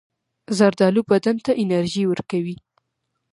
[0.57, 2.55] زردالو بدن ته انرژي ورکوي.